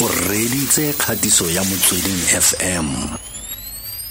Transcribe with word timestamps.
o 0.00 0.08
reditse 0.30 0.92
kgatiso 0.92 1.50
ya 1.50 1.64
motsweding 1.64 2.22
fm 2.46 2.86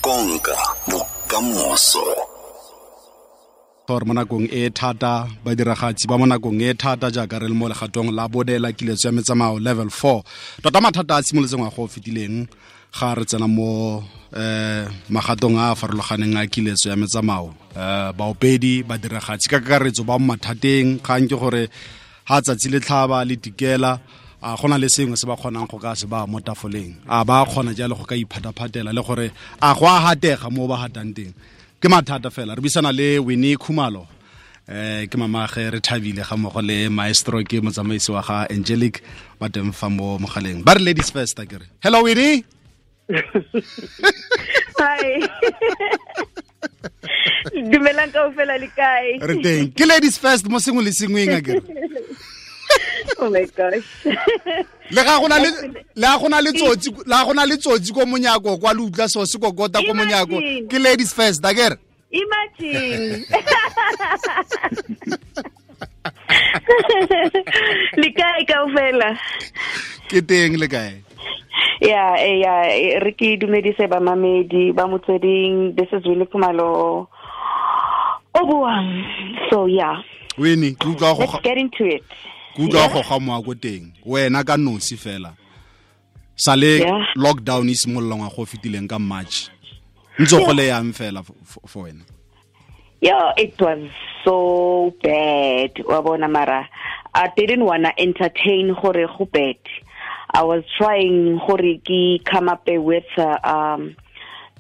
konka 0.02 0.58
bokamoso. 0.88 2.04
Gore 3.88 4.06
mo 4.06 4.14
nakong 4.14 4.50
e 4.52 4.70
thata 4.70 5.28
badiragatsi 5.46 6.08
ba 6.08 6.18
mo 6.18 6.26
nakong 6.26 6.60
e 6.60 6.74
thata 6.74 7.08
jaaka 7.08 7.40
re 7.40 7.48
le 7.48 7.56
mo 7.56 7.70
legatong 7.70 8.12
la 8.12 8.28
bodela 8.28 8.72
kiletso 8.76 9.08
ya 9.08 9.12
metsamao 9.16 9.60
level 9.60 9.88
4 9.88 10.24
tota 10.62 10.82
mathata 10.82 11.16
a 11.16 11.24
simolotseng 11.24 11.64
wa 11.64 11.72
go 11.72 11.88
fetileng 11.88 12.48
ga 12.92 13.16
re 13.16 13.24
tsena 13.24 13.48
mo 13.48 14.04
eh 14.36 14.84
magatong 15.10 15.56
a 15.56 15.72
a 15.72 15.76
farologaneng 15.76 16.36
a 16.36 16.48
kiletso 16.52 16.90
ya 16.90 17.00
metsamao. 17.00 17.56
Eh 17.72 18.12
baopedi 18.12 18.84
badiragatsi 18.84 19.48
ka 19.48 19.64
kakaretso 19.64 20.04
ba 20.04 20.20
mo 20.20 20.36
mathateng 20.36 21.00
kgang 21.00 21.32
ke 21.32 21.36
gore 21.40 21.70
ha 22.28 22.42
tsatsi 22.44 22.68
le 22.76 22.80
tlhaba 22.84 23.24
le 23.24 23.40
tikela 23.40 24.04
a 24.42 24.56
gona 24.56 24.78
le 24.78 24.88
sengwe 24.88 25.18
se 25.18 25.26
ba 25.26 25.36
kgonang 25.36 25.68
go 25.68 25.78
ka 25.80 25.96
se 25.96 26.06
ba 26.06 26.28
mo 26.28 26.40
tafoleng. 26.40 26.96
A 27.10 27.26
ba 27.26 27.46
kgona 27.46 27.74
jalo 27.74 27.96
go 27.98 28.06
ka 28.06 28.16
iphataphatela 28.16 28.94
le 28.94 29.02
gore 29.02 29.32
a 29.62 29.74
go 29.74 29.86
a 29.86 30.00
hatega 30.06 30.52
mo 30.52 30.68
ba 30.68 30.78
hatang 30.78 31.14
teng. 31.16 31.34
Ke 31.82 31.88
mathata 31.90 32.30
fela 32.30 32.56
re 32.56 32.62
buisana 32.62 32.92
le 32.94 33.18
winnie 33.20 33.58
khumalo. 33.58 34.06
Eh 34.70 35.08
ke 35.08 35.18
mamage 35.18 35.72
re 35.74 35.80
thabile 35.80 36.22
ga 36.28 36.36
mogo 36.36 36.62
le 36.62 36.90
maestro 36.90 37.42
ke 37.44 37.62
motsamaisi 37.62 38.12
wa 38.14 38.22
ga 38.22 38.46
angelic 38.50 39.02
ba 39.40 39.50
teng 39.50 39.74
fa 39.74 39.90
mo 39.90 40.20
mogaleng. 40.20 40.64
Ba 40.64 40.74
re 40.76 40.82
ladies 40.82 41.10
first 41.10 41.38
akere 41.38 41.66
hello 41.82 42.04
winnie? 42.04 42.46
Hi. 44.78 45.24
Dumelang 47.72 48.12
ka 48.14 48.28
ofela 48.30 48.60
le 48.60 48.68
kae? 48.70 49.18
re 49.18 49.36
teng. 49.42 49.72
Ke 49.74 49.86
ladies 49.88 50.18
first 50.18 50.46
mo 50.46 50.60
sengwe 50.60 50.84
le 50.86 50.92
sengweng 50.92 51.34
akere 51.34 51.62
Oh 53.20 53.30
my 53.30 53.46
gosh. 53.58 54.06
le 54.92 55.02
ga 55.04 55.20
gona 55.20 55.40
le 55.40 55.50
le 55.96 56.02
ga 56.02 56.18
gona 56.20 56.42
le 56.42 56.52
tsotsi 56.54 56.90
le 56.92 57.04
ga 57.10 57.26
gona 57.26 57.46
le 57.46 57.58
tsotsi 57.58 57.94
ko 57.94 58.06
monyako 58.06 58.58
kwa 58.58 58.74
le 58.74 58.82
utla 58.82 59.08
so 59.10 59.26
se 59.26 59.38
kokota 59.40 59.80
ko 59.82 59.94
monyako 59.94 60.40
ke 60.70 60.80
ladies 60.80 61.14
first 61.14 61.44
akere 61.44 61.78
Imagine. 62.12 63.26
le 68.02 68.10
kae 68.16 68.46
ka 68.48 68.64
ofela? 68.64 69.10
ke 70.08 70.22
teng 70.22 70.56
le 70.58 70.68
kae 70.68 71.04
Yeah, 71.82 72.16
yeah, 72.18 72.64
eh, 72.74 72.98
re 73.02 73.12
ke 73.14 73.38
dumedise 73.38 73.86
ba 73.90 74.00
mamedi 74.02 74.74
ba 74.74 74.88
motsweding. 74.90 75.76
This 75.78 75.86
is 75.94 76.06
Winnie 76.06 76.26
Khumalo. 76.26 77.06
O 78.34 78.40
buang. 78.50 79.06
So 79.50 79.66
yeah, 79.70 80.02
winnie 80.38 80.74
ke 80.74 80.86
utlwa 80.90 81.14
go 81.14 81.20
let's 81.26 81.38
get 81.44 81.58
into 81.58 81.86
it. 81.86 82.04
Ke 82.58 82.64
utlwa 82.66 82.82
Yeah. 82.90 82.94
go 82.94 83.02
ga 83.06 83.20
moa 83.20 83.44
ko 83.46 83.54
teng. 83.54 83.94
Wena 84.06 84.42
ka 84.44 84.58
nosi 84.58 84.98
fela. 84.98 85.34
Sa 86.36 86.56
le 86.56 86.82
lockdown 87.16 87.70
e 87.70 87.76
simololang 87.78 88.22
wa 88.26 88.30
go 88.34 88.46
fetileng 88.46 88.90
ka 88.90 88.98
march. 88.98 89.50
Ntse 90.18 90.38
go 90.46 90.52
le 90.54 90.68
yang 90.68 90.90
fela 90.94 91.22
fo- 91.24 91.36
fo 91.46 91.62
fo 91.68 91.80
wena. 91.86 92.02
Yeah, 93.00 93.32
it 93.38 93.54
was 93.62 93.90
so 94.26 94.92
bad. 95.04 95.76
Wabona 95.86 96.28
mara, 96.30 96.68
I 97.14 97.30
didn't 97.38 97.64
wanna 97.64 97.94
entertain 97.98 98.74
gore 98.74 99.06
go 99.18 99.26
bad. 99.26 99.58
I 100.34 100.42
was 100.44 100.64
trying 100.78 101.38
gore 101.38 101.78
ki 101.86 102.22
come 102.26 102.50
up 102.50 102.68
with 102.68 103.06
uh, 103.18 103.38
um 103.44 103.96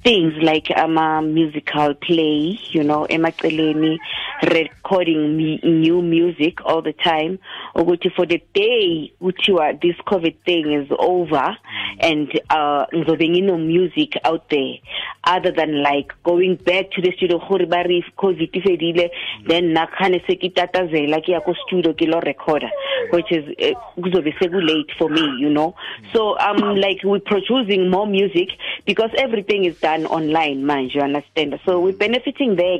things 0.03 0.33
like 0.41 0.69
um, 0.77 1.33
musical 1.33 1.93
play, 1.95 2.57
you 2.71 2.83
know, 2.83 3.07
emaceleni 3.09 3.97
recording 4.43 5.37
new 5.37 6.01
music 6.01 6.63
all 6.65 6.81
the 6.81 6.93
time. 6.93 7.39
Ukuthi 7.75 8.13
for 8.15 8.25
the 8.25 8.41
day 8.53 9.11
kuthiwa 9.21 9.79
this 9.81 9.95
COVID 10.05 10.35
thing 10.45 10.73
is 10.73 10.87
over 10.99 11.57
and 11.99 12.29
uh 12.49 12.85
ngizobe 12.93 13.29
ngino 13.29 13.57
music 13.57 14.19
out 14.25 14.49
there. 14.49 14.75
Other 15.23 15.51
than 15.51 15.81
like 15.81 16.11
going 16.23 16.55
back 16.55 16.91
to 16.91 17.01
the 17.01 17.11
studio 17.17 17.39
gore 17.39 17.65
ba 17.65 17.83
re 17.87 18.03
COVID 18.17 18.51
ifedile 18.51 19.09
then 19.47 19.73
na 19.73 19.87
khane 19.87 20.21
se 20.27 20.35
ke 20.35 20.53
tatazela 20.53 21.23
ke 21.23 21.29
ya 21.29 21.39
ko 21.39 21.53
studio 21.65 21.93
ke 21.93 22.07
lo 22.07 22.19
recorder 22.19 22.69
which 23.11 23.31
is 23.31 23.45
eh, 23.59 23.73
kuzobe 23.97 24.33
seku 24.39 24.61
late 24.61 24.91
for 24.97 25.09
me 25.09 25.25
you 25.39 25.49
know. 25.49 25.75
So 26.13 26.37
um 26.39 26.75
like 26.75 26.99
we're 27.03 27.19
producing 27.19 27.89
more 27.89 28.07
music 28.07 28.49
because 28.85 29.09
everything 29.17 29.65
is 29.65 29.79
done 29.79 30.05
online 30.05 30.63
manje 30.63 30.97
you 30.97 31.01
understand? 31.01 31.59
So 31.65 31.79
we're 31.79 31.93
benefiting 31.93 32.55
there 32.55 32.77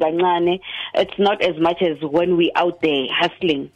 it's 0.96 1.19
not 1.19 1.41
as 1.47 1.59
much 1.62 1.81
as 1.81 1.97
when 2.02 2.38
we 2.38 2.52
out 2.56 2.81
there 2.81 3.06
hustling. 3.12 3.72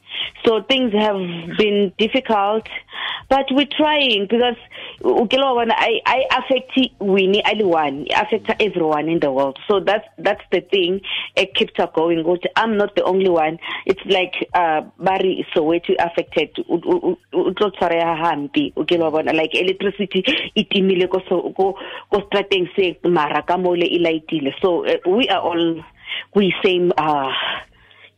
So 0.46 0.62
things 0.64 0.94
have 0.94 1.18
been 1.58 1.94
difficult 1.98 2.68
but 3.32 3.46
we're 3.52 3.66
trying 3.78 4.28
because 4.30 4.58
i 5.04 6.02
i 6.06 6.24
affect 6.38 6.72
Winnie 7.00 7.42
one. 7.64 8.06
Affect 8.14 8.52
everyone 8.62 9.08
in 9.08 9.20
the 9.22 9.32
world. 9.32 9.58
So 9.70 9.80
that's 9.80 10.06
that's 10.18 10.44
the 10.52 10.59
thing 10.59 11.00
it 11.38 11.56
keeps 11.56 11.72
her 11.78 11.90
going. 11.96 12.26
I'm 12.58 12.76
not 12.78 12.94
the 12.96 13.04
only 13.04 13.30
one. 13.30 13.58
It's 13.86 14.02
like 14.06 14.34
uh 14.53 14.82
bari 15.00 15.48
soweto 15.56 15.96
affected. 15.98 16.58
Like 19.42 19.56
electricity 19.56 20.24
itimile 20.58 21.08
so- 24.62 24.86
uh, 24.86 24.98
we 25.08 25.28
are 25.30 25.40
all 25.40 25.84
same 26.63 26.91
uh 26.97 27.31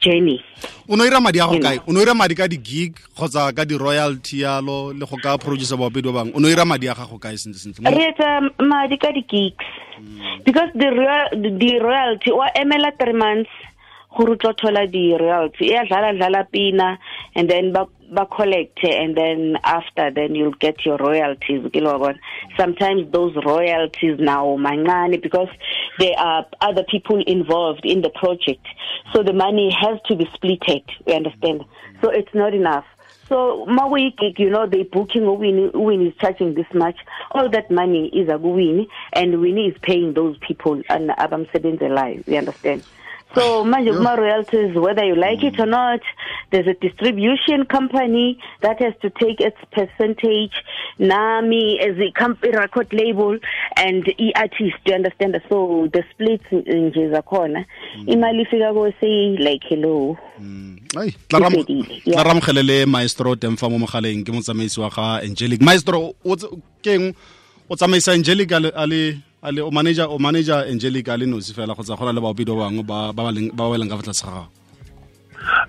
journey. 0.04 0.44
O 0.88 0.96
no 0.96 1.06
ira 1.06 1.22
madi 1.22 1.40
a 1.40 1.48
go 1.48 1.60
kae? 1.60 1.80
o 1.88 1.92
no 1.92 2.02
ira 2.02 2.14
madi 2.14 2.36
ka 2.36 2.48
di-gig 2.48 2.94
kgotsa 3.16 3.56
ka 3.56 3.64
di-royalty 3.66 4.44
yalo 4.44 4.92
le 4.92 5.06
go 5.06 5.18
ka 5.18 5.38
producer 5.38 5.78
baopedi 5.78 6.12
ba 6.12 6.20
bangwe? 6.24 6.36
O 6.36 6.40
no 6.40 6.48
ira 6.52 6.66
madi 6.66 6.88
a 6.88 6.94
gago 6.94 7.18
kae 7.20 7.38
sentle 7.40 7.60
sentle 7.60 7.88
re 7.88 8.12
etsa 8.12 8.44
madi 8.60 8.98
ka 8.98 9.12
di-gigs. 9.16 9.66
Because 10.44 10.70
the 10.76 10.90
real 10.92 11.28
the 11.40 11.80
royalty 11.80 12.32
wa 12.32 12.52
emela 12.56 12.92
three 13.00 13.16
months 13.16 13.50
gore 14.12 14.36
o 14.36 14.36
tlo 14.36 14.52
thola 14.54 14.84
di-royalty. 14.92 15.72
E 15.72 15.74
ya 15.74 15.86
dlala 15.88 16.12
dlala 16.14 16.44
pina 16.52 17.00
and 17.36 17.50
then 17.50 17.74
ba 17.74 17.88
ba 18.12 18.26
collect 18.26 18.84
and 18.84 19.18
then 19.18 19.58
after 19.64 20.12
then 20.12 20.36
you'll 20.36 20.60
get 20.60 20.86
your 20.86 20.98
royalties 20.98 21.66
sometimes 22.58 23.12
those 23.12 23.36
royalties 23.46 24.20
now 24.20 24.56
mangani 24.60 25.22
because 25.22 25.50
there 26.00 26.18
are 26.18 26.46
other 26.62 26.84
people 26.84 27.22
involved 27.26 27.86
in 27.86 28.02
the 28.02 28.10
project 28.10 28.66
so 29.14 29.24
the 29.24 29.34
money 29.34 29.72
has 29.72 30.00
to 30.06 30.16
be 30.16 30.26
splitted 30.26 30.84
you 31.08 31.14
understand 31.14 31.64
so 32.02 32.10
it's 32.10 32.34
not 32.34 32.54
enough 32.54 32.86
so 33.30 33.66
week, 33.88 34.20
you 34.38 34.50
know, 34.50 34.68
they 34.68 34.84
booking 34.84 35.26
Winnie, 35.40 35.72
Winnie 35.74 36.10
is 36.10 36.14
charging 36.20 36.54
this 36.54 36.68
much. 36.74 36.98
All 37.32 37.50
that 37.50 37.72
money 37.72 38.10
is 38.10 38.30
a 38.30 38.38
and 39.14 39.40
Winnie 39.40 39.68
is 39.70 39.78
paying 39.82 40.14
those 40.14 40.38
people 40.40 40.82
and 40.90 41.10
Abam 41.10 41.50
the 41.80 41.90
live. 41.90 42.28
You 42.28 42.38
understand? 42.38 42.84
So 43.36 43.64
manje 43.66 43.92
kuma 43.96 44.16
royalties, 44.16 44.76
whether 44.76 45.04
you 45.04 45.16
like 45.16 45.44
it 45.44 45.60
or 45.60 45.66
not, 45.66 46.02
there's 46.52 46.68
a 46.68 46.76
distribution 46.76 47.66
company 47.66 48.38
that 48.62 48.80
has 48.80 48.94
to 49.02 49.10
take 49.10 49.40
its 49.42 49.58
percentage. 49.72 50.54
Nami 51.00 51.80
as 51.80 51.98
a 51.98 52.12
company 52.12 52.56
record 52.56 52.94
label 52.94 53.38
and 53.76 54.08
e 54.20 54.32
artist, 54.36 54.78
you 54.86 54.94
understand? 54.94 55.42
So 55.50 55.90
the 55.92 56.04
splits 56.12 56.46
nje 56.52 57.10
zakhona. 57.12 57.66
Imali 58.08 58.46
fika 58.50 58.72
ko 58.74 58.92
say 59.02 59.36
like 59.40 59.64
hello. 59.68 60.18
Ai, 60.96 61.10
tla 61.28 61.40
ram- 61.40 61.54
E 61.54 61.64
fedile, 61.64 62.02
yeah. 62.06 62.22
tla 62.22 62.24
ramogele 62.34 62.64
le 62.64 62.86
maestro 62.86 63.36
teng 63.36 63.58
fa 63.58 63.68
mo 63.70 63.80
mogaleng 63.80 64.24
ke 64.24 64.30
motsamaisi 64.32 64.78
wa 64.80 64.90
ga 64.90 65.22
angelic 65.26 65.62
maestro 65.62 66.14
o 66.24 66.36
o 67.70 67.76
tsamaisa 67.76 68.12
angelic 68.14 68.52
a 68.52 68.86
le 68.86 69.18
o 69.44 69.72
manager 69.72 70.08
o 70.10 70.18
manager 70.20 70.66
angelic 70.72 71.08
a 71.10 71.18
le 71.18 71.26
nosi 71.26 71.54
fela 71.54 71.76
kgotsa 71.76 71.98
gona 72.00 72.14
le 72.16 72.22
baopedi 72.22 72.52
ba 72.52 72.64
bangwe 72.70 72.84
ba 72.84 73.14
ba 73.14 73.24
ba 73.24 73.32
leng- 73.32 73.90
ka 73.90 73.98
fa 73.98 74.04
tlase 74.04 74.26
ga 74.26 74.48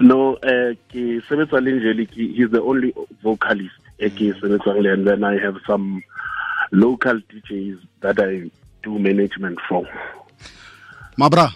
No, 0.01 0.35
uh, 0.39 0.71
ke 0.91 1.19
sebetsa 1.27 1.59
le 1.63 1.75
Angelic. 1.75 2.11
He's 2.15 2.51
the 2.51 2.63
only 2.63 2.95
vocalist 3.23 3.75
e 3.99 4.09
ke 4.11 4.31
sebetsang 4.39 4.79
le 4.83 4.93
and 4.93 5.07
then 5.07 5.25
I 5.25 5.39
have 5.39 5.57
some 5.67 6.03
local 6.71 7.19
DJs 7.31 7.79
that 8.01 8.19
I 8.21 8.51
do 8.83 8.99
management 8.99 9.59
for. 9.69 9.83
mabra 11.19 11.51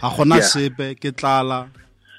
ga 0.00 0.08
gona 0.16 0.40
sepe 0.40 0.96
ke 1.00 1.12
tlala. 1.12 1.68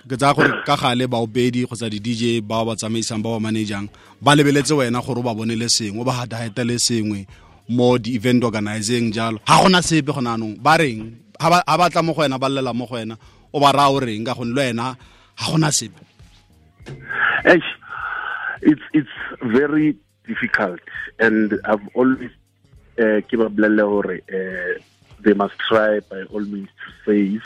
Ke 0.07 0.18
tsaya 0.18 0.33
gore 0.36 0.51
ka 0.65 0.75
gale 0.75 1.07
baopedi 1.07 1.65
kgotsa 1.65 1.89
di-dj 1.89 2.41
ba 2.45 2.65
ba 2.65 2.75
tsamaisang 2.75 3.21
ba 3.24 3.33
ba 3.33 3.39
manajang 3.39 3.89
ba 4.21 4.36
lebeletse 4.36 4.74
wena 4.77 5.01
gore 5.01 5.19
o 5.19 5.24
ba 5.25 5.33
bonele 5.33 5.69
sengwe 5.69 6.01
o 6.01 6.06
ba 6.06 6.13
hatahetele 6.21 6.77
sengwe 6.77 7.25
mo 7.69 7.98
di-event 7.98 8.44
organizing 8.44 9.12
jalo 9.13 9.39
ga 9.45 9.63
gona 9.63 9.81
sepe 9.81 10.12
gone 10.12 10.27
anong 10.27 10.56
ba 10.60 10.77
reng 10.77 11.15
ha 11.39 11.77
ba 11.77 11.89
tla 11.89 12.04
mo 12.04 12.13
go 12.13 12.21
wena 12.21 12.39
ba 12.39 12.50
llela 12.50 12.74
mo 12.74 12.86
go 12.86 12.95
wena 12.95 13.15
o 13.54 13.60
ba 13.60 13.71
raya 13.71 13.92
o 13.92 14.00
reng 14.00 14.25
ka 14.25 14.33
gonne 14.33 14.54
le 14.56 14.62
wena 14.71 14.95
ga 15.38 15.45
gona 15.51 15.71
sepe 15.71 16.01
It's 18.63 18.81
it's 18.94 19.18
very 19.44 19.98
difficult 20.25 20.80
and 21.19 21.60
I've 21.65 21.83
always 22.00 22.31
uh, 22.95 23.19
ke 23.27 23.36
ba 23.36 23.51
bolelle 23.51 23.83
hore 23.83 24.24
uh, 24.24 24.80
they 25.24 25.33
must 25.33 25.57
try 25.68 26.00
by 26.00 26.24
all 26.31 26.42
means 26.42 26.69
to 26.83 26.88
save. 27.06 27.44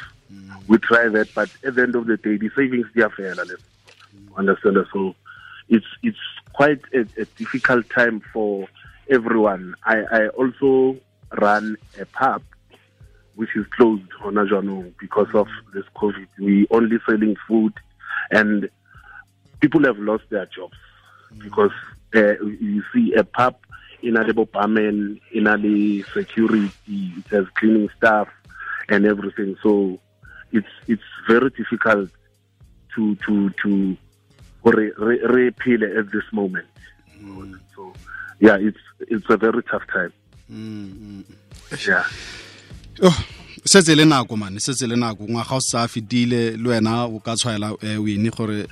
We 0.67 0.77
try 0.77 1.07
that, 1.07 1.33
but 1.33 1.49
at 1.63 1.75
the 1.75 1.81
end 1.81 1.95
of 1.95 2.07
the 2.07 2.17
day, 2.17 2.37
the 2.37 2.49
savings 2.55 2.87
they 2.93 3.01
are 3.01 3.09
fair. 3.09 3.35
Understand? 4.35 4.77
So 4.91 5.15
it's 5.69 5.85
it's 6.03 6.17
quite 6.53 6.81
a, 6.93 7.01
a 7.21 7.25
difficult 7.37 7.89
time 7.89 8.19
for 8.33 8.67
everyone. 9.09 9.75
I, 9.83 10.03
I 10.11 10.27
also 10.29 10.97
run 11.39 11.77
a 11.99 12.05
pub 12.05 12.41
which 13.35 13.55
is 13.55 13.65
closed 13.67 14.09
on 14.23 14.33
Ajano 14.33 14.91
because 14.99 15.27
of 15.33 15.47
this 15.73 15.85
COVID. 15.95 16.27
We 16.39 16.67
only 16.71 16.97
selling 17.07 17.35
food 17.47 17.73
and 18.31 18.69
people 19.59 19.83
have 19.83 19.99
lost 19.99 20.23
their 20.29 20.47
jobs 20.47 20.77
because 21.37 21.71
uh, 22.15 22.39
you 22.43 22.83
see 22.93 23.13
a 23.13 23.23
pub 23.23 23.55
in 24.01 24.15
a 24.17 24.45
barman, 24.45 25.19
in 25.31 25.47
a 25.47 26.03
security, 26.13 26.71
it 26.87 27.27
has 27.29 27.45
cleaning 27.55 27.89
staff 27.97 28.27
and 28.89 29.05
everything. 29.05 29.55
So 29.61 29.99
it's 30.51 30.67
it's 30.87 31.01
very 31.27 31.49
difficult 31.51 32.09
to 32.95 33.15
to 33.15 33.49
to 33.61 33.97
re, 34.63 34.91
re, 34.97 35.19
re 35.19 35.47
at 35.47 36.11
this 36.11 36.23
moment. 36.31 36.67
Mm. 37.21 37.59
So 37.75 37.93
yeah, 38.39 38.57
it's 38.59 38.77
it's 38.99 39.29
a 39.29 39.37
very 39.37 39.63
tough 39.63 39.85
time. 39.93 40.13
Mm. 40.51 41.23
Yeah. 41.87 42.05
Oh. 43.03 43.25
setse 43.67 43.95
le 43.95 44.05
nako 44.05 44.37
mane 44.37 44.59
setse 44.59 44.87
le 44.87 44.95
nako 44.95 45.23
ngwaga 45.27 45.55
o 45.55 45.59
sa 45.59 45.87
fetile 45.87 46.55
le 46.57 46.69
wena 46.69 47.03
o 47.05 47.19
ka 47.19 47.35
tshwaela 47.35 47.75
eh, 47.83 47.97
wene 47.99 48.29
gore 48.31 48.63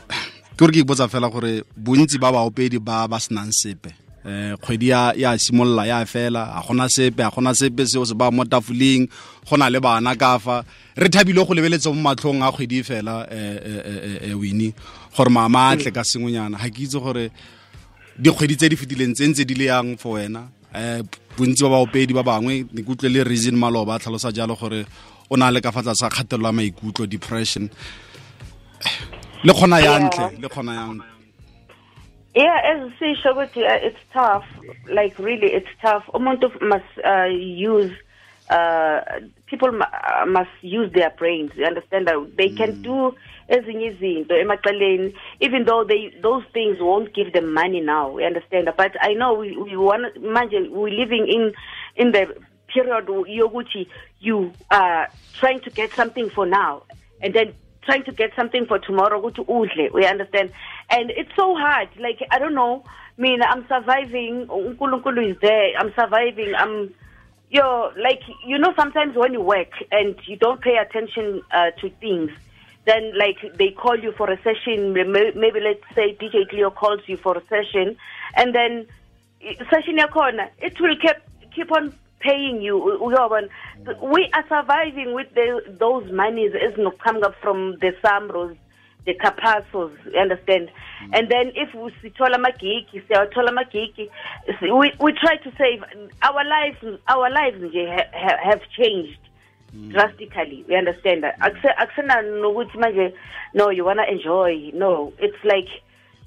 ke 0.55 0.59
gore 0.59 0.71
ke 0.71 0.79
ipotsa 0.79 1.09
fela 1.11 1.27
gore 1.29 1.63
bontsi 1.75 2.17
ba 2.17 2.31
baopedi 2.31 2.79
ba 2.79 3.07
ba 3.07 3.19
senang 3.19 3.51
sepe 3.51 3.91
eh 4.25 4.55
kgwedi 4.57 4.87
ya 4.89 5.37
simolola 5.37 5.85
ya 5.85 6.05
fela 6.05 6.55
a 6.55 6.61
gona 6.63 6.87
sepe 6.89 7.19
a 7.23 7.29
gona 7.29 7.53
sepe 7.53 7.85
seo 7.85 8.05
se 8.05 8.15
ba 8.15 8.31
mo 8.31 8.45
tafoleng 8.45 9.09
go 9.49 9.57
na 9.57 9.69
le 9.69 9.79
bana 9.79 10.15
ka 10.15 10.39
fa 10.39 10.63
re 10.95 11.09
thabile 11.09 11.45
go 11.45 11.53
lebeletse 11.53 11.91
mo 11.91 12.01
matlhong 12.01 12.41
a 12.41 12.51
kgwedi 12.51 12.83
fela 12.83 13.27
eh 13.29 14.31
eh 14.31 14.33
wini 14.33 14.73
gore 15.15 15.29
mama 15.29 15.69
a 15.69 15.77
tle 15.77 15.91
ka 15.91 16.03
sengwenyana 16.03 16.57
ga 16.57 16.69
ke 16.71 16.87
itse 16.87 16.97
gore 16.97 17.29
dikgwedi 18.19 18.55
tse 18.55 18.69
di 18.69 18.75
fetileng 18.75 19.13
tse 19.13 19.27
ntse 19.27 19.43
di 19.45 19.55
le 19.55 19.65
yang 19.65 19.97
for 19.97 20.15
wena 20.19 20.47
um 20.73 21.03
bontsi 21.37 21.63
ba 21.63 21.69
baopedi 21.69 22.13
ba 22.13 22.23
bangwe 22.23 22.65
ne 22.71 22.81
ke 22.83 22.89
utlwe 22.91 23.09
le 23.09 23.23
reason 23.23 23.55
maloba 23.55 23.95
a 23.95 23.99
tlhalosa 23.99 24.31
jalo 24.31 24.55
gore 24.55 24.85
o 25.29 25.35
na 25.35 25.51
le 25.51 25.61
ka 25.61 25.71
fa 25.71 25.83
tlasa 25.83 26.09
kgatelelo 26.09 26.47
ya 26.47 26.53
maikutlo 26.53 27.05
depression 27.07 27.69
le 29.43 29.53
kgona 29.53 29.79
yantle 29.79 30.31
le 30.39 30.47
kgona 30.47 30.73
yang 30.73 31.01
Yeah, 32.35 32.59
as 32.67 32.91
sisho 32.99 33.31
ukuthi 33.31 33.63
uh, 33.63 33.87
it's 33.87 34.03
tough. 34.11 34.43
Like 34.91 35.17
really, 35.17 35.53
it's 35.53 35.71
tough. 35.81 36.03
Umuntu 36.13 36.51
must 36.59 36.83
uh, 36.99 37.31
use 37.31 37.95
uh, 38.49 39.01
people 39.47 39.69
uh, 39.69 40.25
must 40.25 40.49
use 40.61 40.91
their 40.93 41.09
brains. 41.11 41.51
You 41.55 41.65
understand 41.65 42.07
that 42.07 42.33
they 42.37 42.49
can 42.49 42.73
mm. 42.73 42.83
do 42.83 43.15
ezinye 43.49 43.97
izinto 43.97 45.13
even 45.39 45.65
though 45.65 45.83
they 45.83 46.13
those 46.21 46.43
things 46.53 46.77
won't 46.79 47.13
give 47.13 47.33
them 47.33 47.53
money 47.53 47.81
now. 47.81 48.17
You 48.17 48.25
understand? 48.25 48.67
That. 48.67 48.77
but 48.77 48.91
i 49.01 49.13
know 49.13 49.33
we, 49.33 49.55
we 49.57 49.77
want 49.77 50.15
imagine 50.17 50.71
we're 50.71 50.89
living 50.89 51.27
in 51.27 51.53
in 51.95 52.11
the 52.11 52.35
period 52.67 53.05
yokuthi 53.07 53.87
you 54.19 54.51
are 54.71 55.07
trying 55.39 55.61
to 55.61 55.69
get 55.69 55.91
something 55.93 56.29
for 56.29 56.45
now 56.45 56.83
and 57.21 57.33
then 57.33 57.53
trying 57.83 58.03
to 58.03 58.11
get 58.11 58.31
something 58.35 58.65
for 58.65 58.79
tomorrow 58.79 59.21
ukuthi 59.21 59.45
udle. 59.47 59.93
We 59.93 60.05
understand? 60.05 60.51
And 60.89 61.11
it's 61.11 61.31
so 61.35 61.55
hard. 61.55 61.89
Like 61.99 62.19
i 62.31 62.39
don't 62.39 62.55
know. 62.55 62.83
I 63.17 63.21
mean 63.21 63.41
i'm 63.41 63.67
surviving. 63.67 64.47
Unkulunkulu 64.47 65.31
is 65.31 65.37
there. 65.41 65.69
I'm 65.79 65.93
surviving. 65.95 66.53
I'm 66.55 66.93
yo 67.55 67.91
like 68.07 68.21
you 68.45 68.57
know 68.57 68.73
sometimes 68.75 69.15
when 69.15 69.31
you 69.33 69.41
work 69.41 69.71
and 69.91 70.15
you 70.29 70.37
don't 70.45 70.61
pay 70.61 70.75
attention 70.85 71.41
uh, 71.51 71.71
to 71.79 71.89
things 72.03 72.31
then 72.85 73.17
like 73.17 73.37
they 73.57 73.71
call 73.71 73.97
you 73.97 74.11
for 74.11 74.29
a 74.29 74.37
session. 74.43 74.93
Maybe 74.93 75.59
let's 75.59 75.83
say 75.95 76.15
dj 76.15 76.49
cleo 76.49 76.69
calls 76.69 77.01
you 77.07 77.17
for 77.17 77.37
a 77.37 77.43
session. 77.47 77.97
And 78.35 78.53
then 78.53 78.87
session 79.69 79.97
yakhona 79.97 80.49
it 80.59 80.79
will 80.79 80.95
keep 80.95 81.17
keep 81.53 81.71
on 81.71 81.93
paying 82.19 82.61
you 82.61 82.77
we 84.01 84.29
are 84.33 84.45
surviving 84.47 85.13
with 85.13 85.33
the, 85.35 85.61
those 85.79 86.11
monies 86.11 86.53
ezinokuqhamuka 86.53 87.35
from 87.41 87.77
the 87.79 87.91
SAMROs 88.03 88.57
the 89.05 89.13
CAPASSOs 89.13 89.93
you 90.13 90.19
understand? 90.19 90.69
Mm. 91.03 91.09
and 91.19 91.29
then 91.29 91.51
if 91.55 91.69
sithola 92.01 92.35
amagigi 92.35 93.01
siyawathola 93.07 93.49
amagigi. 93.49 94.09
We, 94.61 94.93
we 94.99 95.11
try 95.13 95.35
to 95.37 95.51
save 95.57 95.83
our 96.21 96.43
lives 96.43 96.77
our 97.07 97.29
lives 97.29 97.57
nje 97.61 97.85
ha, 98.13 98.37
have 98.43 98.61
changed 98.77 99.19
Mm. 99.75 99.91
drastically 99.91 100.63
we 100.69 100.75
understand 100.75 101.23
that. 101.23 101.37
Akusena 101.39 102.21
nokuthi 102.21 102.77
manje 102.77 103.13
no 103.53 103.69
you 103.69 103.83
want 103.83 103.99
to 103.99 104.09
enjoy. 104.09 104.71
No 104.73 105.11
it's 105.19 105.43
like 105.43 105.67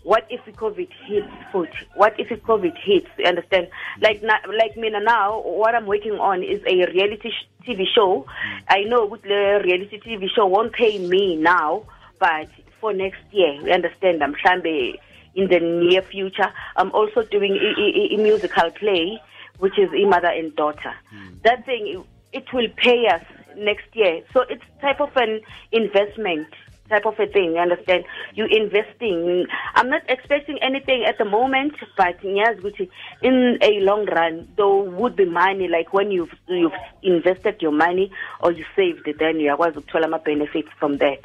what 0.02 0.26
if 0.28 0.44
the 0.44 0.52
covid 0.52 0.88
hits 1.06 1.28
foot? 1.50 1.70
What 1.94 2.18
if 2.20 2.28
the 2.28 2.36
covid 2.36 2.76
hits 2.76 3.08
you 3.18 3.24
understand? 3.24 3.68
Like 4.02 4.22
like 4.22 4.76
me 4.76 4.90
now 4.90 5.40
what 5.40 5.74
i'm 5.74 5.86
working 5.86 6.12
on 6.12 6.42
is 6.42 6.60
a 6.66 6.86
reality 6.92 7.30
tv 7.66 7.86
show. 7.94 8.26
Mm. 8.26 8.62
i 8.68 8.82
know 8.84 9.08
the 9.22 9.60
reality 9.64 9.98
tv 10.00 10.28
show 10.34 10.46
won't 10.46 10.72
pay 10.74 10.98
me 10.98 11.36
now 11.36 11.84
but 12.18 12.48
for 12.80 12.92
next 12.92 13.22
year 13.30 13.60
We 13.62 13.72
understand 13.72 14.22
i'm 14.22 14.34
trying 14.34 14.62
to, 14.62 14.94
in 15.34 15.48
the 15.48 15.60
near 15.60 16.02
future 16.02 16.52
i'm 16.76 16.90
also 16.92 17.22
doing 17.22 17.52
a, 17.56 17.80
a, 17.80 18.14
a 18.14 18.22
musical 18.22 18.70
play 18.70 19.20
which 19.58 19.78
is 19.78 19.90
a 19.92 20.04
mother 20.06 20.28
and 20.28 20.54
daughter 20.56 20.94
mm. 21.14 21.42
that 21.42 21.66
thing 21.66 22.04
it 22.32 22.52
will 22.52 22.68
pay 22.76 23.06
us 23.06 23.22
next 23.56 23.86
year. 23.94 24.22
So 24.32 24.42
it's 24.48 24.62
type 24.80 25.00
of 25.00 25.10
an 25.16 25.40
investment 25.72 26.48
type 26.88 27.06
of 27.06 27.14
a 27.18 27.26
thing. 27.26 27.52
You 27.52 27.58
understand? 27.58 28.04
You 28.34 28.46
investing. 28.46 29.46
I'm 29.74 29.88
not 29.88 30.02
expecting 30.08 30.58
anything 30.62 31.04
at 31.06 31.18
the 31.18 31.24
moment, 31.24 31.74
but 31.96 32.18
yes, 32.22 32.60
which 32.62 32.80
in 33.22 33.58
a 33.62 33.80
long 33.80 34.06
run, 34.06 34.48
there 34.56 34.66
would 34.66 35.16
be 35.16 35.24
money. 35.24 35.68
Like 35.68 35.92
when 35.92 36.10
you've 36.10 36.34
you've 36.48 36.72
invested 37.02 37.60
your 37.60 37.72
money 37.72 38.10
or 38.40 38.52
you 38.52 38.64
saved 38.74 39.06
it, 39.06 39.18
then 39.18 39.40
you 39.40 39.50
are 39.50 39.56
going 39.56 39.74
to 39.74 39.80
tell 39.82 40.04
benefits 40.18 40.68
from 40.78 40.98
that. 40.98 41.20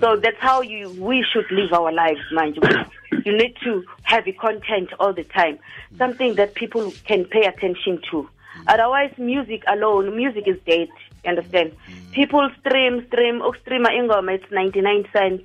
So 0.00 0.16
that's 0.16 0.38
how 0.40 0.62
you 0.62 0.90
we 0.90 1.24
should 1.32 1.50
live 1.50 1.72
our 1.72 1.92
lives, 1.92 2.20
mind 2.32 2.56
you. 2.56 2.62
You 3.24 3.36
need 3.36 3.56
to 3.64 3.84
have 4.04 4.26
a 4.26 4.32
content 4.32 4.90
all 5.00 5.12
the 5.12 5.24
time, 5.24 5.58
something 5.98 6.36
that 6.36 6.54
people 6.54 6.92
can 7.04 7.24
pay 7.24 7.44
attention 7.44 8.00
to. 8.10 8.28
Otherwise, 8.66 9.12
music 9.18 9.62
alone, 9.66 10.16
music 10.16 10.44
is 10.46 10.56
dead. 10.66 10.88
You 11.24 11.30
understand? 11.30 11.72
Mm. 11.72 12.12
People 12.12 12.50
stream, 12.60 13.06
stream, 13.06 13.40
ukustreama 13.40 13.92
ingoma 13.94 14.34
it's 14.34 14.50
99 14.50 15.06
cent. 15.12 15.42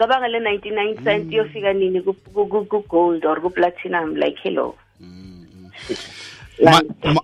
cabanga 0.00 0.28
le 0.28 0.38
99 0.40 1.04
cent 1.04 1.32
iyofika 1.32 1.68
yofika 1.68 1.72
nini 1.72 2.00
ku-gold 2.02 3.24
or 3.26 3.40
ku-platinum 3.40 4.16
like 4.16 4.38
hello 4.42 4.74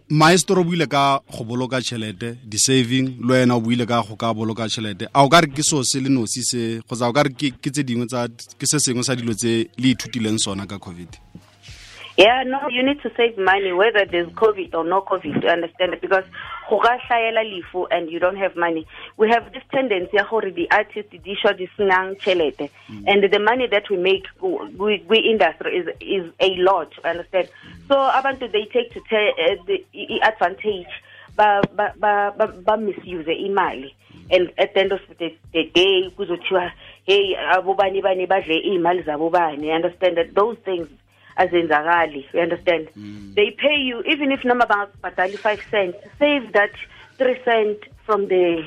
maestro 0.08 0.60
o 0.60 0.64
buile 0.64 0.86
ka 0.86 1.20
go 1.30 1.44
boloka 1.44 1.80
tšhelete 1.80 2.36
di-saving 2.44 3.16
le 3.20 3.32
wena 3.32 3.56
o 3.56 3.60
buile 3.60 3.86
ka 3.86 4.02
go 4.02 4.16
ka 4.16 4.34
boloka 4.34 4.68
tšhelete 4.68 5.08
a 5.12 5.24
o 5.24 5.28
ka 5.28 5.40
re 5.40 5.48
ke 5.48 5.62
seo 5.62 5.84
se 5.84 6.00
le 6.00 6.08
nosi 6.08 6.42
se 6.42 6.80
kgotsa 6.84 7.08
o 7.08 7.12
ka 7.12 7.22
re 7.22 7.32
ke 7.32 7.70
tse 7.70 7.82
dingwe 7.82 8.06
tsa 8.06 8.28
ke 8.28 8.66
se 8.66 8.78
sengwe 8.78 9.04
sa 9.04 9.16
dilo 9.16 9.32
tse 9.34 9.68
le 9.76 9.88
ithutileng 9.96 10.38
sona 10.38 10.66
ka 10.66 10.78
covid 10.78 11.08
Yeah, 12.16 12.44
no, 12.44 12.68
you 12.70 12.82
need 12.82 13.02
to 13.02 13.12
save 13.14 13.36
money, 13.36 13.72
whether 13.72 14.06
there's 14.06 14.28
COVID 14.28 14.74
or 14.74 14.84
no 14.84 15.02
COVID, 15.02 15.42
to 15.42 15.48
understand 15.48 15.92
it, 15.92 16.00
because 16.00 16.24
and 17.90 18.10
you 18.10 18.18
don't 18.18 18.36
have 18.36 18.56
money. 18.56 18.86
We 19.18 19.28
have 19.28 19.52
this 19.52 19.62
tendency, 19.70 20.16
the 20.16 20.66
artist, 20.70 21.10
the 21.10 21.34
show, 21.34 21.52
this 21.52 21.68
chelete, 21.78 22.70
mm. 22.88 23.04
and 23.06 23.30
the 23.30 23.38
money 23.38 23.66
that 23.66 23.90
we 23.90 23.98
make, 23.98 24.24
we, 24.40 25.04
we 25.06 25.18
industry 25.18 25.76
is 25.76 25.88
is 26.00 26.32
a 26.40 26.56
lot, 26.56 26.90
You 26.96 27.10
understand? 27.10 27.48
So, 27.86 27.94
abantu 27.94 28.50
they 28.50 28.64
take 28.64 28.94
to 28.94 29.00
uh, 29.00 29.62
the 29.66 29.84
advantage, 30.22 30.88
but 31.36 31.76
but 31.76 32.00
but 32.00 32.64
but 32.64 32.80
misuse 32.80 33.26
imali. 33.26 33.92
And 34.28 34.52
at 34.58 34.74
the 34.74 34.80
end 34.80 34.92
of 34.92 35.00
the, 35.18 35.36
the 35.52 35.70
day, 35.72 36.10
kuzothiwa, 36.16 36.72
hey, 37.04 37.36
abobani 37.52 38.02
bani 38.02 38.26
badle 38.26 38.66
imali 38.66 39.04
zabobani. 39.04 39.72
Understand 39.72 40.16
that 40.16 40.34
those 40.34 40.56
things 40.64 40.88
azenzakali 41.36 42.28
you 42.32 42.40
understand 42.40 42.88
mm. 42.96 43.34
they 43.34 43.50
pay 43.50 43.76
you 43.88 44.02
even 44.12 44.32
if 44.32 44.44
noma 44.44 44.66
bangakubhadali 44.66 45.36
5 45.36 45.70
cent 45.70 45.94
save 46.18 46.52
that 46.52 46.74
3 47.18 47.44
cent 47.44 47.78
from 48.06 48.28
the 48.28 48.64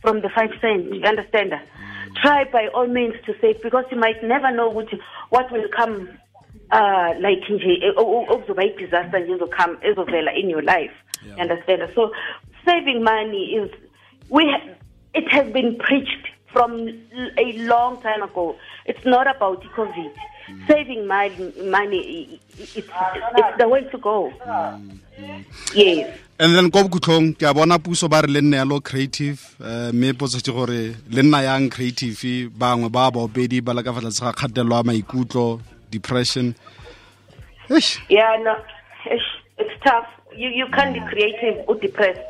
from 0.00 0.20
the 0.22 0.28
5 0.28 0.60
cent 0.60 0.94
you 0.94 1.04
understand 1.04 1.52
mm. 1.52 2.14
try 2.22 2.44
by 2.44 2.68
all 2.74 2.88
means 2.88 3.14
to 3.26 3.34
save 3.40 3.62
because 3.62 3.84
you 3.90 3.98
might 3.98 4.22
never 4.22 4.50
know 4.50 4.70
which, 4.70 4.94
what 5.30 5.50
will 5.52 5.68
come 5.68 6.08
uh 6.70 7.10
like 7.20 7.52
nje 7.52 7.92
okuzoba 7.96 8.64
i-disaster 8.64 9.20
nje 9.20 9.32
ezocome 9.32 9.76
ezovela 9.82 10.32
in 10.34 10.50
your 10.50 10.62
life 10.62 10.94
yeah. 11.26 11.36
you 11.36 11.42
understand 11.42 11.94
so 11.94 12.12
saving 12.64 13.02
money 13.02 13.44
is 13.54 13.70
we 14.30 14.44
it 15.14 15.28
has 15.28 15.46
been 15.52 15.76
preached 15.76 16.26
from 16.52 16.88
a 17.36 17.52
long 17.52 18.02
time 18.02 18.22
ago 18.22 18.56
it's 18.86 19.04
not 19.04 19.26
about 19.36 19.64
covid 19.76 20.10
saving 20.68 21.06
my 21.06 21.28
money 21.64 22.40
it's, 22.58 22.76
it's 22.76 22.88
the 23.58 23.68
way 23.68 23.82
to 23.84 23.98
go. 23.98 24.32
Mm. 24.46 24.98
Yes. 25.74 26.18
and 26.38 26.56
then 26.56 26.70
ko 26.70 26.82
bokhutlhong 26.84 27.38
ke 27.38 27.46
a 27.46 27.54
bona 27.54 27.78
puso 27.78 28.08
ba 28.10 28.22
re 28.22 28.32
le 28.32 28.40
nne 28.40 28.56
yalo 28.58 28.82
creative 28.82 29.38
um 29.60 29.92
mme 29.94 30.12
potso 30.18 30.40
ke 30.42 30.50
gore 30.52 30.96
le 31.10 31.22
nna 31.22 31.42
yang 31.46 31.70
creative 31.70 32.18
bangwe 32.50 32.90
ba 32.90 33.10
baopedi 33.14 33.60
ba 33.62 33.74
le 33.74 33.82
ka 33.82 33.92
fa 33.92 34.00
tlase 34.00 34.24
ga 34.24 34.32
kgatelelo 34.32 34.80
ya 34.80 34.82
maikutlo 34.82 35.60
depression 35.90 36.54
yeah 38.08 38.34
no 38.42 38.56
it's 39.58 39.84
tough. 39.84 40.06
You 40.34 40.48
you 40.48 40.66
can't 40.74 40.94
be 40.94 41.00
creative 41.00 41.64
or 41.68 41.76
depressed. 41.76 42.20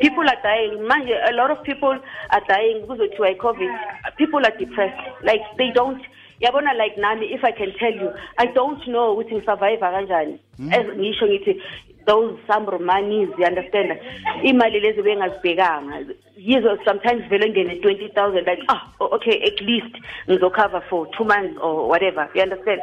People 0.00 0.24
are 0.28 0.40
dying. 0.42 0.86
Man, 0.88 1.08
a 1.08 1.32
lot 1.32 1.50
of 1.50 1.62
people 1.62 1.96
are 2.30 2.42
dying 2.48 2.80
because 2.82 3.00
of 3.00 3.10
COVID. 3.38 3.72
People 4.16 4.44
are 4.44 4.56
depressed. 4.58 5.02
Like 5.22 5.42
they 5.58 5.70
don't. 5.70 6.02
Yabona 6.42 6.76
like 6.76 6.98
nani. 6.98 7.26
If 7.32 7.44
I 7.44 7.52
can 7.52 7.72
tell 7.78 7.92
you, 7.92 8.10
I 8.38 8.46
don't 8.46 8.86
know 8.88 9.14
which 9.14 9.32
is 9.32 9.44
survive 9.44 9.80
kanjani. 9.80 10.38
Hmm? 10.56 10.72
As 10.72 10.86
ngisho 10.86 11.24
ngithi 11.28 11.60
those 12.06 12.38
some 12.46 12.66
romanis 12.66 13.32
you 13.38 13.44
understand? 13.44 13.98
Imali 14.42 14.80
lezi 14.80 15.02
bengazibhekanga 15.02 16.14
yizo 16.36 16.78
sometimes 16.84 17.24
vele 17.28 17.48
ngene 17.50 17.80
20000 17.80 18.46
like 18.46 18.62
ah 18.68 18.92
oh, 19.00 19.08
okay 19.14 19.42
at 19.42 19.60
least 19.60 19.94
ngizocover 20.28 20.82
for 20.88 21.06
2 21.18 21.24
months 21.24 21.58
or 21.62 21.88
whatever 21.88 22.28
you 22.34 22.42
understand? 22.42 22.80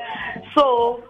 So 0.55 1.03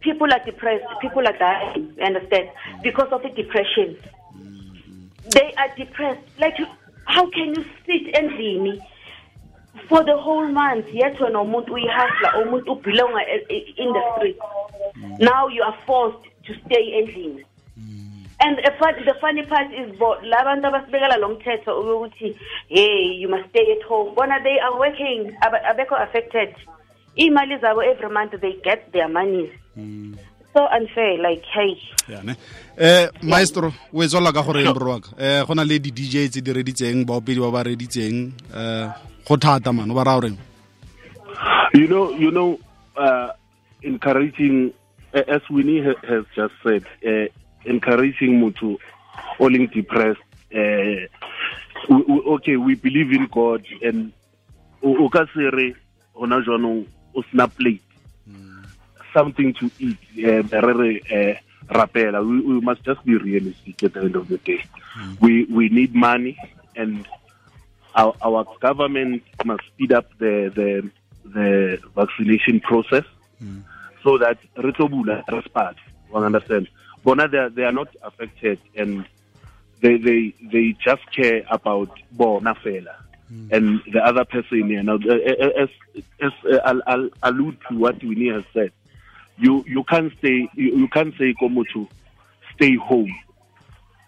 people 0.00 0.32
are 0.32 0.44
depressed 0.44 0.86
people 1.00 1.26
are 1.26 1.38
dying 1.38 1.92
you 1.96 2.04
understand? 2.04 2.48
Because 2.82 3.08
of 3.12 3.22
the 3.22 3.30
depression. 3.30 3.96
Hmm, 4.32 4.42
hmm. 4.42 5.06
They 5.30 5.52
are 5.58 5.74
depressed. 5.76 6.24
Like 6.38 6.56
how 7.04 7.28
can 7.30 7.54
you 7.54 7.64
sit 7.86 8.14
endlini 8.14 8.80
for 9.88 10.04
the 10.04 10.16
whole 10.16 10.46
month 10.48 10.86
yet 10.92 11.20
wena 11.20 11.40
umuntu 11.40 11.74
uyihasla 11.74 12.38
umuntu 12.42 12.72
ubelonga 12.72 13.20
in 13.76 13.92
the 13.92 14.02
street. 14.16 14.38
Mm. 14.96 15.18
Now 15.20 15.48
you 15.48 15.62
are 15.62 15.76
forced 15.86 16.24
to 16.46 16.54
stay 16.66 16.92
endlini. 16.98 17.44
Mm. 17.78 18.26
And 18.40 18.58
the 18.58 19.14
funny 19.20 19.42
part 19.46 19.72
is 19.72 19.98
bo- 19.98 20.20
labantu 20.22 20.66
abasibekela 20.66 21.16
lo 21.18 21.28
mthetho 21.28 21.80
ukuthi 21.80 22.36
hey 22.68 23.12
you 23.20 23.28
must 23.28 23.48
stay 23.50 23.72
at 23.72 23.82
home. 23.88 24.14
Bona 24.14 24.42
they 24.42 24.58
are 24.58 24.78
working 24.78 25.36
abekho 25.42 25.96
affected. 26.02 26.54
Iy'mali 27.16 27.58
zabo 27.60 27.82
every 27.84 28.08
month 28.08 28.40
they 28.40 28.52
get 28.62 28.92
their 28.92 29.08
monies 29.08 29.50
mm. 29.76 30.16
So 30.54 30.66
unfair 30.72 31.18
like 31.18 31.44
hey. 31.54 31.76
Ya 32.08 32.22
ne? 32.22 32.34
Eh 32.76 33.08
maestro 33.22 33.72
o 33.92 34.02
e 34.02 34.06
tswala 34.08 34.32
ka 34.32 34.42
gore 34.42 34.64
bro 34.74 34.90
wa 34.92 35.00
ka. 35.00 35.10
Eh 35.18 35.44
go 35.46 35.54
na 35.54 35.62
le 35.64 35.78
di 35.78 35.90
DJ 35.90 36.28
tse 36.28 36.40
di 36.40 36.52
reditseng 36.52 37.04
baopedi 37.04 37.40
ba 37.40 37.50
ba 37.50 37.62
reditseng. 37.62 38.32
Eh 38.54 38.86
go 39.26 39.36
thata 39.36 39.72
man 39.72 39.90
o 39.90 39.94
ba 39.94 40.04
ra 40.04 40.16
o 40.16 40.22
You 41.74 41.86
know, 41.86 42.10
you 42.16 42.30
know, 42.30 42.58
uh, 42.96 43.32
encouraging, 43.82 44.72
uh, 45.14 45.22
as 45.28 45.42
Winnie 45.50 45.82
ha- 45.82 46.00
has 46.08 46.24
just 46.34 46.54
said, 46.64 46.84
uh, 47.06 47.28
encouraging 47.64 48.40
Mutu, 48.40 48.78
falling 49.36 49.66
depressed. 49.68 50.18
Uh, 50.52 51.06
we, 51.88 52.02
we, 52.08 52.20
okay, 52.36 52.56
we 52.56 52.74
believe 52.74 53.12
in 53.12 53.28
God, 53.30 53.64
and 53.82 54.12
o 54.82 55.04
o 55.04 55.08
ka 55.08 55.26
se 55.34 55.50
re 55.52 55.74
hona 56.16 56.40
jwanong 56.42 56.86
o 57.14 57.22
sena 57.30 57.46
plate 57.48 57.82
something 59.18 59.50
to 59.60 59.64
eat 59.86 59.98
uh, 60.24 60.42
re 60.66 60.72
re 60.82 61.40
rapela. 61.78 62.18
We, 62.28 62.36
we 62.40 62.60
must 62.68 62.82
just 62.84 63.04
be 63.04 63.14
realistic 63.16 63.82
at 63.82 63.92
the 63.94 64.00
end 64.06 64.16
of 64.16 64.28
the 64.28 64.38
day. 64.38 64.60
We 65.20 65.32
we 65.58 65.64
need 65.78 65.94
money 65.94 66.34
and 66.76 67.06
our, 67.94 68.14
our 68.22 68.42
government 68.60 69.22
must 69.44 69.64
speed 69.70 69.92
up 69.92 70.06
the 70.18 70.34
the 70.58 70.70
the 71.36 71.78
vaccination 71.94 72.60
process 72.60 73.04
so 74.04 74.18
that 74.18 74.38
re 74.56 74.72
tlo 74.72 74.88
bula 74.90 75.24
re 75.28 75.42
spart 75.42 75.76
one 76.10 76.24
understand? 76.24 76.68
Bona 77.04 77.28
they 77.28 77.38
are, 77.38 77.50
they 77.50 77.64
are 77.64 77.72
not 77.72 77.88
affected 78.02 78.58
and 78.74 79.04
they 79.82 79.94
they 79.98 80.34
they 80.52 80.66
just 80.88 81.04
care 81.12 81.42
about 81.50 81.90
bona 82.12 82.54
fela. 82.64 82.94
And 83.50 83.82
the 83.92 84.00
other 84.10 84.24
person 84.24 84.70
you 84.70 84.82
know 84.82 84.98
uh, 85.14 85.62
as 85.64 85.68
as 86.26 86.32
uh, 86.50 86.56
I'll, 86.64 86.82
I'll 86.86 87.10
allude 87.22 87.58
to 87.68 87.76
what 87.76 88.02
Winnie 88.02 88.30
has 88.30 88.44
said 88.54 88.72
you 89.40 89.64
you 89.66 89.84
can't 89.84 90.12
stay 90.18 90.48
you, 90.54 90.78
you 90.78 90.88
can't 90.88 91.14
say 91.18 91.34
komo 91.40 91.64
to 91.72 91.86
stay 92.54 92.76
home. 92.76 93.14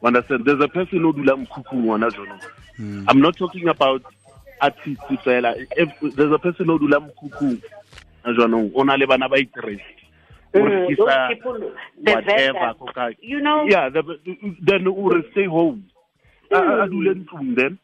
Understand? 0.02 0.44
There's 0.46 0.62
a 0.62 0.68
person 0.68 1.00
who 1.00 1.12
dula 1.12 1.36
mkhukhung 1.36 1.86
wana 1.86 2.10
jono 2.10 2.40
i'm 2.80 3.20
not 3.20 3.36
talking 3.36 3.68
about 3.68 4.02
artists 4.60 5.04
If- 5.10 6.16
there's 6.16 6.32
a 6.32 6.38
person 6.38 6.66
who 6.66 6.78
dula 6.78 7.00
mkhukhung 7.00 7.60
jwanong 8.24 8.70
o 8.74 8.84
na 8.84 8.96
le 8.96 9.06
bana 9.06 9.28
ba 9.28 9.36
interest. 9.38 9.82
O 10.54 10.58
Mm, 10.58 10.96
those 10.96 11.28
people, 11.28 11.58
the 12.02 12.12
whatever 12.12 12.74
vendors, 12.74 13.16
you 13.22 13.40
know? 13.40 13.66
Yeah 13.68 13.88
the, 13.88 14.02
then 14.66 14.86
o 14.88 15.08
re 15.08 15.22
stay 15.30 15.46
home. 15.46 15.84
Dule 16.50 17.14
ntlong 17.14 17.54
then? 17.54 17.78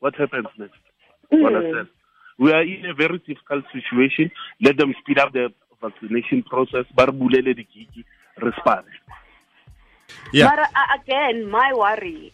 What 0.00 0.14
happens 0.16 0.48
next? 0.58 0.74
Mm. 1.32 1.46
understand? 1.46 1.88
We 2.38 2.52
are 2.52 2.62
in 2.62 2.84
a 2.84 2.94
very 2.94 3.18
difficult 3.18 3.64
situation. 3.72 4.30
Let 4.60 4.76
them 4.76 4.92
speed 5.00 5.18
up 5.18 5.32
the 5.32 5.52
vaccination 5.86 6.42
process 6.52 6.86
ba 6.96 7.06
re 7.06 7.12
bulele 7.12 7.52
digigi 7.60 8.02
re 8.44 8.52
spane 8.60 8.92
yeah 10.32 10.48
But 10.50 10.58
uh, 10.60 10.88
again, 11.00 11.36
my 11.50 11.72
worry, 11.74 12.32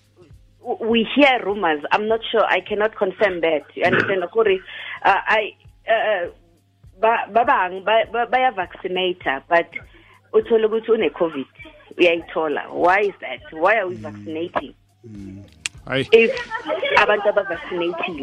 we 0.90 1.06
hear 1.14 1.40
rumors. 1.44 1.82
I'm 1.92 2.06
not 2.08 2.20
sure. 2.30 2.44
I 2.44 2.60
cannot 2.60 2.92
confirm 2.96 3.40
that. 3.46 3.64
You 3.74 3.84
understand? 3.84 4.22
Akuri, 4.26 4.56
uh, 5.04 5.20
I, 5.38 5.42
uh, 5.88 6.24
ba 7.00 7.12
ba 7.32 7.44
bang 7.44 7.82
ba 7.84 8.04
ba- 8.12 8.28
baya 8.30 8.50
vaccinator, 8.52 9.42
but 9.48 9.68
uthola 10.32 10.66
ukuthi 10.68 10.90
une 10.96 11.10
COVID. 11.10 11.50
Uyayithola. 11.98 12.62
Why 12.84 13.00
is 13.10 13.16
that? 13.20 13.40
Why 13.52 13.74
are 13.80 13.88
we 13.88 13.96
vaccinating? 13.96 14.74
ai 15.86 16.04
If 16.12 16.32
abantu 17.02 17.28
abavaccinated, 17.32 18.16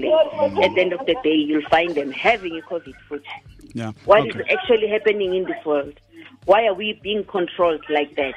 at 0.63 0.71
the 0.75 0.81
end 0.85 0.93
of 0.93 1.03
the 1.09 1.15
day, 1.23 1.35
you'll 1.35 1.69
find 1.69 1.95
them 1.95 2.11
having 2.11 2.53
a 2.57 2.61
COVID 2.71 2.95
foot. 3.09 3.25
Yeah 3.79 3.91
What 4.09 4.25
is 4.27 4.33
okay. 4.35 4.53
actually 4.55 4.87
happening 4.95 5.31
in 5.39 5.43
this 5.49 5.61
world? 5.69 5.93
Why 6.49 6.59
are 6.69 6.73
we 6.81 6.87
being 7.07 7.23
controlled 7.35 7.83
like 7.97 8.11
that? 8.21 8.35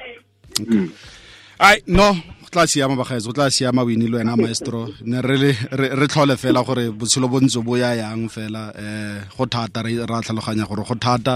ai 1.67 1.77
no 1.87 2.05
go 2.13 2.47
tla 2.53 2.63
siama 2.71 2.95
bagaetso 2.99 3.27
go 3.29 3.33
tla 3.37 3.47
siama 3.57 3.81
o 3.85 3.89
inile 3.93 4.17
wena 4.17 4.33
maestro 4.41 4.79
ne 5.11 5.21
re 5.21 5.35
le- 5.43 5.59
re 6.01 6.07
tlhole 6.11 6.35
fela 6.43 6.63
gore 6.65 6.85
botshelo 6.99 7.27
bo 7.33 7.37
ntse 7.39 7.61
bo 7.67 7.77
ya 7.77 7.91
yang 8.01 8.25
fela 8.35 8.63
eh 8.85 9.21
go 9.37 9.45
thata 9.45 9.83
re 9.85 9.93
ra 10.11 10.17
tlhaloganya 10.25 10.65
gore 10.69 10.83
go 10.89 10.95
thata 11.05 11.35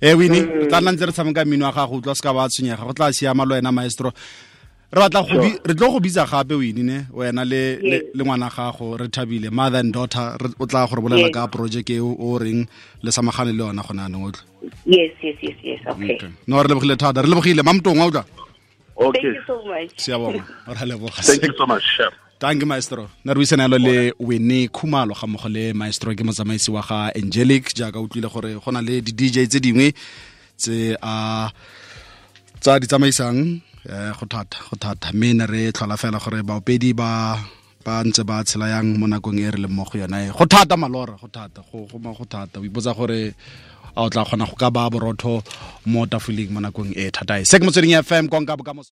eh 0.00 0.14
Winnie 0.16 0.44
re 0.60 0.66
tla 0.70 0.80
nna 0.80 0.92
ntse 0.96 1.06
re 1.06 1.12
tshameka 1.12 1.44
mmino 1.44 1.66
wa 1.68 1.72
gago 1.76 2.00
utlwa 2.00 2.14
se 2.16 2.22
ka 2.24 2.32
ba 2.32 2.48
tshwenyega 2.48 2.84
go 2.88 2.92
tla 2.96 3.12
siama 3.12 3.44
le 3.44 3.54
wena 3.60 3.72
maestro 3.72 4.12
re 4.92 5.00
batla 5.02 5.22
go 5.26 5.40
re 5.40 5.74
tlo 5.74 5.90
go 5.92 6.00
bitsa 6.00 6.26
gape 6.30 6.52
o 6.52 6.62
inine 6.62 7.06
wena 7.12 7.44
le 7.44 7.78
le 8.14 8.22
ngwana 8.24 8.48
gago 8.50 8.96
re 8.96 9.08
thabile. 9.08 9.50
Mother 9.50 9.78
and 9.80 9.92
daughter 9.92 10.36
o 10.60 10.66
tla 10.66 10.86
gore 10.86 11.02
bolela 11.02 11.32
ka 11.32 11.46
project 11.48 11.90
e 11.90 11.98
o 12.00 12.16
o 12.18 12.38
reng 12.38 12.66
le 13.02 13.10
samagane 13.10 13.52
le 13.56 13.64
yona 13.64 13.82
gone 13.82 14.00
anong 14.00 14.26
otlhe 14.30 14.44
Yes, 14.84 15.12
yes, 15.22 15.36
yes, 15.42 15.56
yes. 15.62 15.80
Okay. 15.86 16.18
no 16.46 16.62
re 16.62 16.68
lebogile 16.68 16.96
thata 16.96 17.22
re 17.22 17.28
lebogile. 17.28 17.62
Mamtong 17.62 17.98
wa 17.98 18.06
utlwa 18.06 18.24
Thank 18.98 19.16
okay. 19.16 19.28
You 19.28 19.42
so 19.46 19.64
much. 19.64 19.96
siabonga. 19.96 20.44
Ra 20.66 20.86
leboga. 20.86 21.20
Thank 21.22 21.42
you 21.42 21.54
so 21.58 21.66
much 21.66 21.82
chef. 21.96 22.12
Tanke 22.40 22.64
maestro. 22.64 23.08
Na 23.24 23.32
re 23.32 23.38
buisana 23.40 23.64
yalo 23.64 23.78
le 23.78 24.12
wene 24.20 24.68
khumalo 24.68 25.14
ga 25.14 25.26
mmogo 25.26 25.48
le 25.48 25.72
maestro 25.74 26.14
ke 26.14 26.24
motsamaisi 26.24 26.70
wa 26.70 26.80
ga 26.82 27.12
angelic 27.14 27.74
jaaka 27.74 27.98
o 27.98 28.06
tlile 28.06 28.28
gore 28.32 28.54
go 28.54 28.70
na 28.72 28.80
le 28.80 29.00
di-dj 29.00 29.46
tse 29.48 29.60
dingwe 29.60 29.92
tse 30.56 30.96
a 31.02 31.50
tsa 32.60 32.80
di 32.80 32.86
tsamaisang 32.86 33.60
eh 33.88 34.12
go 34.18 34.26
thata 34.26 34.58
go 34.68 34.76
thata. 34.76 35.12
Mme 35.12 35.32
ne 35.34 35.46
re 35.46 35.72
tlhola 35.72 35.96
fela 35.96 36.18
gore 36.18 36.42
baopedi 36.42 36.92
ba 36.92 37.38
ba 37.84 38.02
ntse 38.04 38.22
ba 38.26 38.42
tshela 38.44 38.68
yang 38.68 38.98
mo 38.98 39.06
nakong 39.06 39.38
e 39.38 39.50
re 39.50 39.58
leng 39.62 39.72
mo 39.72 39.84
go 39.84 39.98
yona 39.98 40.26
e. 40.26 40.30
Go 40.34 40.44
thata 40.46 40.76
malora 40.76 41.16
go 41.16 41.28
thata. 41.28 41.62
Go 41.72 41.86
go 41.86 41.98
ma 41.98 42.12
go 42.12 42.24
thata. 42.24 42.60
O 42.60 42.64
ipotsa 42.66 42.92
gore 42.94 43.34
a 43.96 44.02
o 44.04 44.10
tla 44.10 44.24
kgona 44.28 44.44
go 44.44 44.56
ka 44.60 44.68
ba 44.70 44.90
borotho 44.92 45.40
mo 45.86 46.04
tafoleng 46.04 46.50
mo 46.52 46.60
nakong 46.60 46.92
e 46.92 47.10
thata 47.10 47.40
e. 47.40 47.44
Se 47.48 47.56
ke 47.58 47.64
motsweding 47.64 47.96
fm 48.02 48.28
konka 48.28 48.58
bokamoso 48.58 48.84